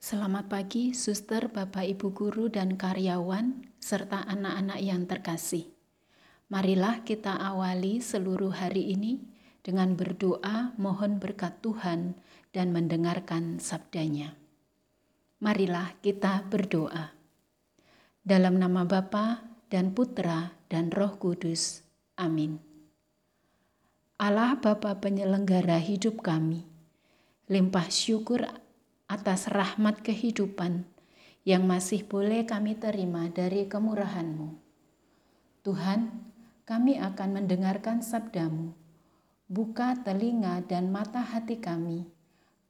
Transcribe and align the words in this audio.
Selamat 0.00 0.48
pagi, 0.48 0.96
suster, 0.96 1.52
bapak, 1.52 1.84
ibu 1.84 2.08
guru, 2.16 2.48
dan 2.48 2.80
karyawan, 2.80 3.68
serta 3.76 4.24
anak-anak 4.32 4.80
yang 4.80 5.04
terkasih. 5.04 5.68
Marilah 6.48 7.04
kita 7.04 7.36
awali 7.36 8.00
seluruh 8.00 8.48
hari 8.48 8.96
ini 8.96 9.20
dengan 9.60 9.92
berdoa 10.00 10.72
mohon 10.80 11.20
berkat 11.20 11.60
Tuhan 11.60 12.16
dan 12.48 12.72
mendengarkan 12.72 13.60
sabdanya. 13.60 14.40
Marilah 15.36 15.92
kita 16.00 16.48
berdoa. 16.48 17.12
Dalam 18.24 18.56
nama 18.56 18.88
Bapa 18.88 19.44
dan 19.68 19.92
Putra 19.92 20.56
dan 20.72 20.88
Roh 20.96 21.20
Kudus. 21.20 21.84
Amin. 22.16 22.56
Allah 24.16 24.56
Bapa 24.56 24.96
penyelenggara 24.96 25.76
hidup 25.76 26.24
kami, 26.24 26.64
limpah 27.52 27.92
syukur 27.92 28.48
atas 29.10 29.50
rahmat 29.50 30.06
kehidupan 30.06 30.86
yang 31.42 31.66
masih 31.66 32.06
boleh 32.06 32.46
kami 32.46 32.78
terima 32.78 33.26
dari 33.26 33.66
kemurahan-Mu. 33.66 34.54
Tuhan, 35.66 36.14
kami 36.62 36.94
akan 36.94 37.42
mendengarkan 37.42 38.06
sabdamu. 38.06 38.70
Buka 39.50 39.98
telinga 40.06 40.62
dan 40.62 40.94
mata 40.94 41.26
hati 41.26 41.58
kami, 41.58 42.06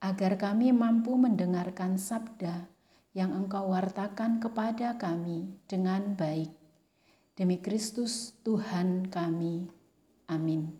agar 0.00 0.40
kami 0.40 0.72
mampu 0.72 1.12
mendengarkan 1.12 2.00
sabda 2.00 2.72
yang 3.12 3.36
Engkau 3.36 3.68
wartakan 3.76 4.40
kepada 4.40 4.96
kami 4.96 5.60
dengan 5.68 6.16
baik. 6.16 6.48
Demi 7.36 7.60
Kristus 7.60 8.32
Tuhan 8.40 9.12
kami. 9.12 9.68
Amin. 10.32 10.72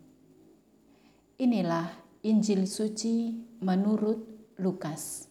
Inilah 1.37 1.93
Injil 2.25 2.65
suci 2.65 3.37
menurut 3.61 4.25
Lukas 4.57 5.30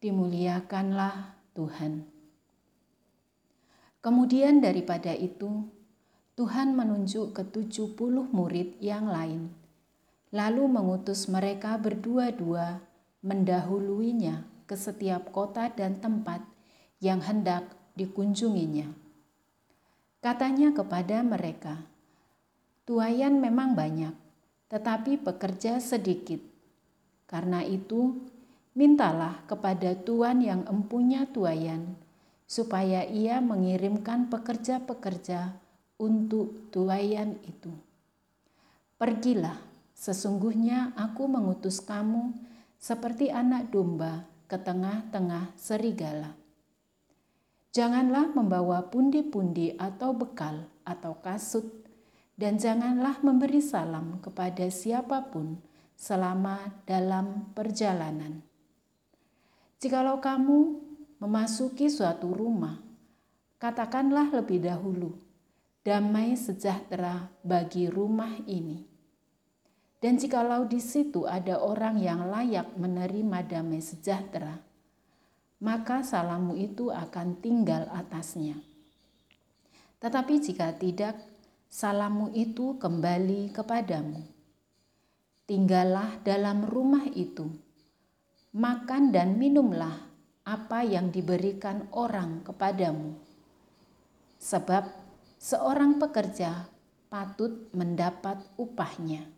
dimuliakanlah 0.00 1.36
Tuhan. 1.56 2.04
Kemudian 4.04 4.62
daripada 4.62 5.10
itu, 5.10 5.66
Tuhan 6.36 6.76
menunjuk 6.76 7.32
ke 7.32 7.42
tujuh 7.48 7.96
puluh 7.96 8.28
murid 8.28 8.76
yang 8.78 9.08
lain, 9.08 9.50
lalu 10.30 10.68
mengutus 10.68 11.26
mereka 11.32 11.80
berdua-dua 11.80 12.84
mendahuluinya 13.24 14.44
ke 14.68 14.76
setiap 14.76 15.32
kota 15.32 15.72
dan 15.72 15.98
tempat 15.98 16.44
yang 17.00 17.24
hendak 17.24 17.66
dikunjunginya. 17.96 18.92
Katanya 20.20 20.76
kepada 20.76 21.24
mereka, 21.24 21.82
Tuayan 22.86 23.42
memang 23.42 23.74
banyak, 23.74 24.14
tetapi 24.70 25.18
pekerja 25.18 25.82
sedikit. 25.82 26.38
Karena 27.26 27.66
itu, 27.66 28.22
mintalah 28.76 29.40
kepada 29.48 29.96
Tuhan 29.96 30.44
yang 30.44 30.68
empunya 30.68 31.24
tuayan, 31.24 31.96
supaya 32.44 33.08
ia 33.08 33.40
mengirimkan 33.40 34.28
pekerja-pekerja 34.28 35.56
untuk 35.96 36.68
tuayan 36.68 37.40
itu. 37.48 37.72
Pergilah, 39.00 39.56
sesungguhnya 39.96 40.92
aku 40.92 41.24
mengutus 41.24 41.80
kamu 41.80 42.36
seperti 42.76 43.32
anak 43.32 43.72
domba 43.72 44.28
ke 44.44 44.60
tengah-tengah 44.60 45.56
serigala. 45.56 46.36
Janganlah 47.72 48.28
membawa 48.36 48.84
pundi-pundi 48.92 49.72
atau 49.80 50.12
bekal 50.12 50.68
atau 50.84 51.16
kasut, 51.24 51.64
dan 52.36 52.60
janganlah 52.60 53.24
memberi 53.24 53.64
salam 53.64 54.20
kepada 54.20 54.68
siapa 54.68 55.32
pun 55.32 55.56
selama 55.96 56.76
dalam 56.84 57.48
perjalanan 57.56 58.44
Jikalau 59.76 60.24
kamu 60.24 60.80
memasuki 61.20 61.92
suatu 61.92 62.32
rumah, 62.32 62.80
katakanlah 63.60 64.32
lebih 64.32 64.64
dahulu, 64.64 65.20
damai 65.84 66.32
sejahtera 66.32 67.28
bagi 67.44 67.84
rumah 67.92 68.40
ini. 68.48 68.88
Dan 70.00 70.16
jikalau 70.16 70.64
di 70.64 70.80
situ 70.80 71.28
ada 71.28 71.60
orang 71.60 72.00
yang 72.00 72.24
layak 72.24 72.72
menerima 72.80 73.44
damai 73.44 73.84
sejahtera, 73.84 74.56
maka 75.60 76.00
salammu 76.00 76.56
itu 76.56 76.88
akan 76.88 77.36
tinggal 77.44 77.84
atasnya. 77.92 78.56
Tetapi 80.00 80.40
jika 80.40 80.72
tidak, 80.72 81.20
salammu 81.68 82.32
itu 82.32 82.80
kembali 82.80 83.52
kepadamu. 83.52 84.24
Tinggallah 85.44 86.24
dalam 86.24 86.64
rumah 86.64 87.04
itu 87.12 87.65
makan 88.56 89.12
dan 89.12 89.36
minumlah 89.36 90.00
apa 90.48 90.80
yang 90.80 91.12
diberikan 91.12 91.92
orang 91.92 92.40
kepadamu. 92.40 93.12
Sebab 94.40 94.88
seorang 95.36 96.00
pekerja 96.00 96.64
patut 97.12 97.68
mendapat 97.76 98.40
upahnya. 98.56 99.28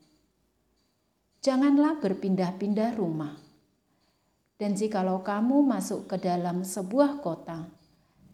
Janganlah 1.43 1.99
berpindah-pindah 1.99 2.95
rumah. 2.95 3.35
Dan 4.55 4.79
jikalau 4.79 5.27
kamu 5.27 5.67
masuk 5.67 6.07
ke 6.07 6.19
dalam 6.19 6.63
sebuah 6.63 7.19
kota 7.19 7.67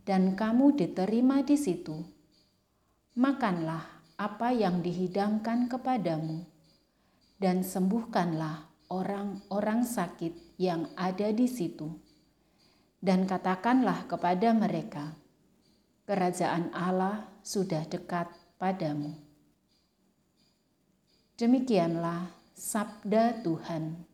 dan 0.05 0.37
kamu 0.37 0.73
diterima 0.73 1.45
di 1.45 1.57
situ, 1.57 2.01
makanlah 3.17 3.85
apa 4.21 4.53
yang 4.53 4.81
dihidangkan 4.81 5.69
kepadamu 5.69 6.45
dan 7.37 7.61
sembuhkanlah 7.61 8.89
orang-orang 8.89 9.85
sakit 9.85 10.44
yang 10.61 10.91
ada 10.95 11.31
di 11.35 11.47
situ, 11.51 11.91
dan 13.03 13.27
katakanlah 13.27 14.07
kepada 14.07 14.55
mereka, 14.55 15.19
"Kerajaan 16.07 16.73
Allah 16.73 17.29
sudah 17.43 17.85
dekat 17.87 18.31
padamu." 18.57 19.15
Demikianlah 21.35 22.31
sabda 22.55 23.43
Tuhan. 23.43 24.07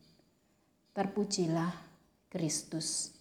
Terpujilah 0.96 1.76
Kristus. 2.32 3.12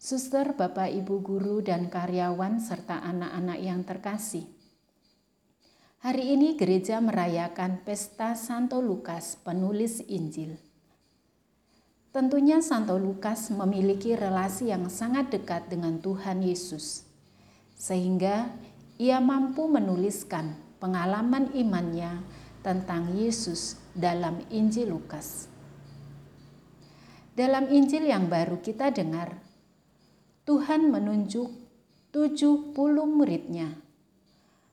Suster, 0.00 0.56
Bapak, 0.56 0.88
Ibu 0.92 1.20
guru, 1.20 1.60
dan 1.60 1.92
karyawan, 1.92 2.56
serta 2.56 3.04
anak-anak 3.04 3.58
yang 3.60 3.84
terkasih. 3.84 4.48
Hari 6.00 6.36
ini 6.36 6.56
gereja 6.56 7.04
merayakan 7.04 7.84
pesta 7.84 8.32
Santo 8.32 8.80
Lukas, 8.80 9.36
penulis 9.40 10.00
Injil. 10.08 10.69
Tentunya 12.10 12.58
Santo 12.58 12.98
Lukas 12.98 13.54
memiliki 13.54 14.18
relasi 14.18 14.74
yang 14.74 14.90
sangat 14.90 15.30
dekat 15.30 15.70
dengan 15.70 16.02
Tuhan 16.02 16.42
Yesus, 16.42 17.06
sehingga 17.78 18.50
ia 18.98 19.22
mampu 19.22 19.70
menuliskan 19.70 20.58
pengalaman 20.82 21.54
imannya 21.54 22.18
tentang 22.66 23.14
Yesus 23.14 23.78
dalam 23.94 24.42
Injil 24.50 24.90
Lukas. 24.90 25.46
Dalam 27.38 27.70
Injil 27.70 28.10
yang 28.10 28.26
baru 28.26 28.58
kita 28.58 28.90
dengar, 28.90 29.38
Tuhan 30.50 30.90
menunjuk 30.90 31.46
70 32.10 32.74
muridnya, 33.06 33.78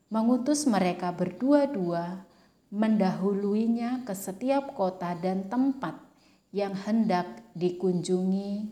mengutus 0.09 0.66
mereka 0.66 1.14
berdua-dua 1.14 2.25
mendahuluinya 2.74 4.02
ke 4.09 4.18
setiap 4.18 4.74
kota 4.74 5.14
dan 5.14 5.46
tempat 5.54 6.06
yang 6.57 6.73
hendak 6.73 7.45
dikunjungi 7.53 8.66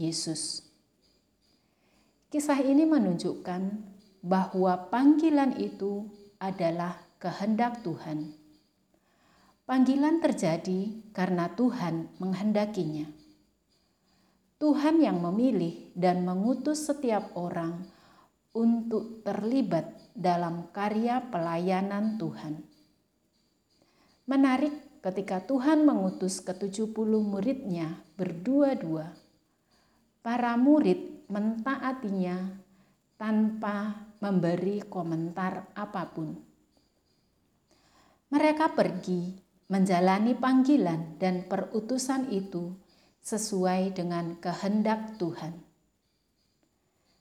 Yesus. 0.00 0.64
Kisah 2.32 2.64
ini 2.64 2.88
menunjukkan 2.88 3.62
bahwa 4.24 4.88
panggilan 4.88 5.52
itu 5.60 6.08
adalah 6.40 6.96
kehendak 7.20 7.84
Tuhan. 7.84 8.32
Panggilan 9.68 10.24
terjadi 10.24 11.12
karena 11.12 11.52
Tuhan 11.52 12.08
menghendakinya. 12.16 13.04
Tuhan 14.56 15.04
yang 15.04 15.20
memilih 15.20 15.92
dan 15.92 16.24
mengutus 16.24 16.88
setiap 16.88 17.36
orang 17.36 17.84
untuk 18.56 19.20
terlibat 19.20 19.92
dalam 20.16 20.72
karya 20.72 21.20
pelayanan 21.28 22.16
Tuhan. 22.16 22.64
Menarik 24.24 24.85
ketika 25.06 25.38
Tuhan 25.38 25.86
mengutus 25.86 26.42
ke-70 26.42 26.90
muridnya 27.22 28.02
berdua-dua, 28.18 29.14
para 30.18 30.58
murid 30.58 31.30
mentaatinya 31.30 32.58
tanpa 33.14 34.02
memberi 34.18 34.82
komentar 34.82 35.70
apa 35.78 36.10
pun. 36.10 36.34
Mereka 38.34 38.74
pergi 38.74 39.38
menjalani 39.70 40.34
panggilan 40.34 41.22
dan 41.22 41.46
perutusan 41.46 42.26
itu 42.34 42.74
sesuai 43.22 43.94
dengan 43.94 44.34
kehendak 44.42 45.22
Tuhan. 45.22 45.54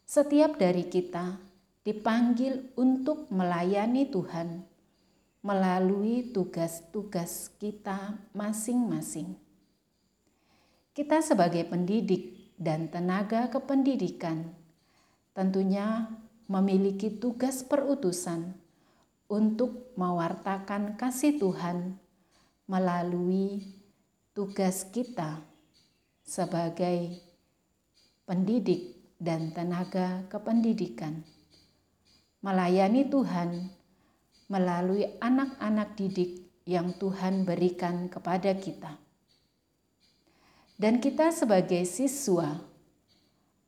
Setiap 0.09 0.57
dari 0.57 0.89
kita 0.89 1.37
dipanggil 1.85 2.73
untuk 2.81 3.29
melayani 3.29 4.09
Tuhan 4.09 4.75
melalui 5.45 6.33
tugas-tugas 6.33 7.53
kita 7.62 8.18
masing-masing. 8.33 9.38
Kita 10.89 11.21
sebagai 11.21 11.62
pendidik 11.69 12.57
dan 12.57 12.89
tenaga 12.89 13.53
kependidikan 13.53 14.50
tentunya 15.38 16.09
memiliki 16.50 17.13
tugas 17.13 17.62
perutusan 17.62 18.57
untuk 19.30 19.94
mewartakan 19.94 20.97
kasih 20.97 21.38
Tuhan 21.38 21.94
melalui 22.65 23.69
tugas 24.33 24.89
kita 24.89 25.45
sebagai 26.25 27.21
pendidik 28.25 28.97
dan 29.21 29.53
tenaga 29.53 30.25
kependidikan. 30.25 31.21
Melayani 32.42 33.06
Tuhan 33.06 33.69
melalui 34.45 35.09
anak-anak 35.18 35.97
didik 35.97 36.45
yang 36.65 36.94
Tuhan 36.97 37.45
berikan 37.45 38.09
kepada 38.09 38.53
kita. 38.57 38.97
Dan 40.75 41.00
kita 41.00 41.31
sebagai 41.31 41.88
siswa, 41.88 42.59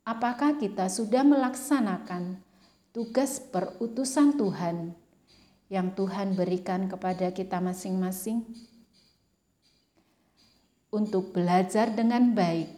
apakah 0.03 0.59
kita 0.59 0.91
sudah 0.91 1.23
melaksanakan 1.23 2.43
tugas 2.91 3.39
perutusan 3.39 4.35
Tuhan 4.35 4.91
yang 5.71 5.95
Tuhan 5.95 6.35
berikan 6.35 6.91
kepada 6.91 7.31
kita 7.31 7.63
masing-masing? 7.63 8.43
Untuk 10.91 11.31
belajar 11.31 11.95
dengan 11.95 12.35
baik, 12.35 12.71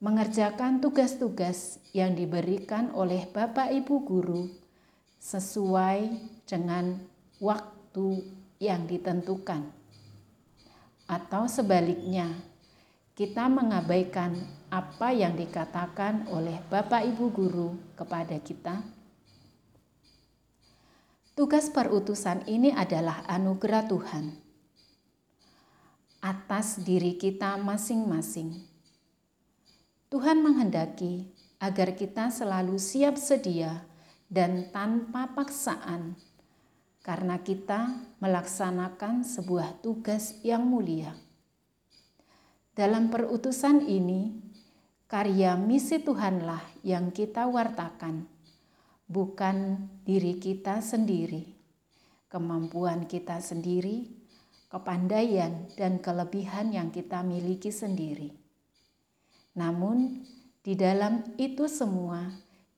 mengerjakan 0.00 0.80
tugas-tugas 0.80 1.80
yang 1.96 2.16
diberikan 2.16 2.92
oleh 2.92 3.24
Bapak 3.28 3.72
Ibu 3.72 3.94
guru 4.04 4.63
sesuai 5.24 6.20
dengan 6.44 7.00
waktu 7.40 8.28
yang 8.60 8.84
ditentukan, 8.84 9.64
atau 11.08 11.48
sebaliknya 11.48 12.28
kita 13.16 13.48
mengabaikan 13.48 14.36
apa 14.68 15.16
yang 15.16 15.32
dikatakan 15.32 16.28
oleh 16.28 16.60
Bapak 16.68 17.08
Ibu 17.08 17.32
guru 17.32 17.72
kepada 17.96 18.36
kita? 18.36 18.84
Tugas 21.32 21.72
perutusan 21.72 22.44
ini 22.44 22.68
adalah 22.76 23.24
anugerah 23.24 23.88
Tuhan 23.88 24.24
atas 26.20 26.84
diri 26.84 27.16
kita 27.16 27.56
masing-masing. 27.56 28.60
Tuhan 30.12 30.44
menghendaki 30.44 31.32
agar 31.58 31.96
kita 31.96 32.28
selalu 32.28 32.76
siap 32.76 33.16
sedia 33.16 33.93
dan 34.28 34.72
tanpa 34.72 35.32
paksaan, 35.32 36.16
karena 37.04 37.40
kita 37.44 38.00
melaksanakan 38.18 39.22
sebuah 39.22 39.84
tugas 39.84 40.40
yang 40.40 40.64
mulia. 40.64 41.12
Dalam 42.74 43.12
perutusan 43.12 43.86
ini, 43.86 44.34
karya 45.06 45.54
misi 45.54 46.02
Tuhanlah 46.02 46.64
yang 46.82 47.14
kita 47.14 47.46
wartakan, 47.46 48.26
bukan 49.06 49.86
diri 50.02 50.40
kita 50.42 50.82
sendiri, 50.82 51.54
kemampuan 52.26 53.06
kita 53.06 53.38
sendiri, 53.38 54.10
kepandaian, 54.66 55.70
dan 55.78 56.02
kelebihan 56.02 56.74
yang 56.74 56.90
kita 56.90 57.22
miliki 57.22 57.70
sendiri. 57.70 58.34
Namun, 59.54 60.26
di 60.66 60.74
dalam 60.74 61.22
itu 61.38 61.70
semua 61.70 62.26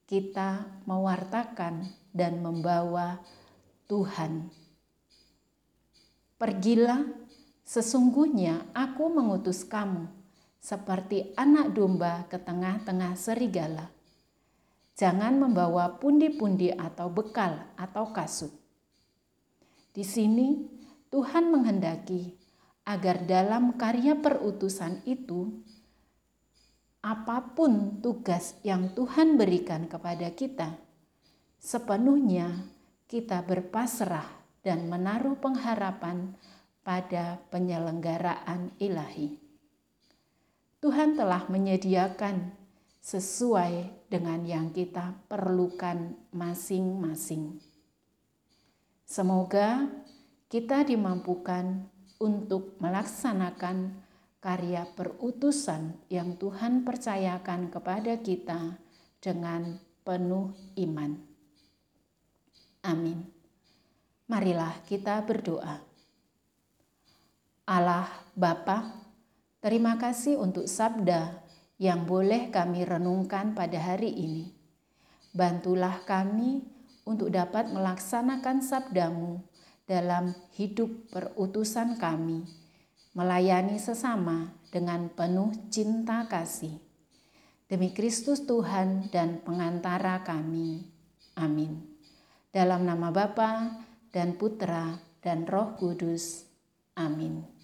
kita 0.07 0.83
mewartakan 0.87 1.91
dan 2.15 2.41
membawa 2.41 3.21
Tuhan. 3.91 4.49
Pergilah 6.39 7.27
Sesungguhnya 7.67 8.63
aku 8.79 9.11
mengutus 9.11 9.67
kamu 9.67 10.07
seperti 10.63 11.35
anak 11.35 11.75
domba 11.75 12.23
ke 12.31 12.39
tengah-tengah 12.39 13.19
serigala. 13.19 13.91
Jangan 14.95 15.35
membawa 15.35 15.99
pundi-pundi 15.99 16.71
atau 16.71 17.11
bekal 17.11 17.67
atau 17.75 18.15
kasut. 18.15 18.55
Di 19.91 20.07
sini 20.07 20.63
Tuhan 21.11 21.51
menghendaki 21.51 22.39
agar 22.87 23.27
dalam 23.27 23.75
karya 23.75 24.15
perutusan 24.15 25.03
itu 25.03 25.59
apa 27.07 27.55
pun 27.55 28.03
tugas 28.03 28.59
yang 28.67 28.91
Tuhan 28.91 29.39
berikan 29.39 29.87
kepada 29.87 30.27
kita, 30.35 30.75
sepenuhnya 31.63 32.67
kita 33.07 33.47
berpasrah 33.47 34.27
dan 34.67 34.91
menaruh 34.91 35.39
pengharapan 35.39 36.35
pada 36.83 37.39
penyelenggaraan 37.55 38.75
ilahi. 38.83 39.39
Tuhan 40.83 41.15
telah 41.15 41.47
menyediakan 41.47 42.51
sesuai 42.99 44.11
dengan 44.11 44.43
yang 44.43 44.75
kita 44.75 45.15
perlukan 45.31 46.19
masing-masing. 46.35 47.63
Semoga 49.07 49.87
kita 50.51 50.83
dimampukan 50.83 51.87
untuk 52.19 52.75
melaksanakan 52.83 54.06
karya 54.41 54.87
perutusan 54.95 55.97
yang 56.13 56.37
Tuhan 56.37 56.87
percayakan 56.87 57.73
kepada 57.73 58.21
kita 58.21 58.79
dengan 59.19 59.81
penuh 60.07 60.55
iman. 60.79 61.19
Amin. 62.87 63.27
Marilah 64.27 64.83
kita 64.87 65.23
berdoa. 65.23 65.83
Allah 67.67 68.07
Bapa, 68.39 68.95
terima 69.59 69.99
kasih 69.99 70.39
untuk 70.39 70.71
sabda 70.71 71.43
yang 71.83 72.07
boleh 72.07 72.55
kami 72.55 72.87
renungkan 72.87 73.59
pada 73.59 73.79
hari 73.83 74.15
ini. 74.15 74.55
Bantulah 75.35 76.07
kami 76.07 76.63
untuk 77.03 77.31
dapat 77.31 77.71
melaksanakan 77.75 78.63
sabdamu 78.63 79.43
dalam 79.87 80.35
hidup 80.59 81.11
perutusan 81.11 81.99
kami, 81.99 82.43
melayani 83.17 83.81
sesama 83.81 84.53
dengan 84.69 85.09
penuh 85.09 85.49
cinta 85.73 86.29
kasih. 86.29 86.77
Demi 87.65 87.97
Kristus 87.97 88.45
Tuhan 88.45 89.09
dan 89.09 89.41
pengantara 89.41 90.21
kami. 90.21 90.85
Amin. 91.33 91.81
Dalam 92.53 92.85
nama 92.85 93.09
Bapa 93.09 93.83
dan 94.13 94.37
Putra 94.37 95.01
dan 95.25 95.49
Roh 95.49 95.75
Kudus. 95.81 96.45
Amin. 96.93 97.56